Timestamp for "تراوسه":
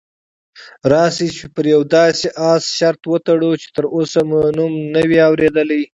3.75-4.21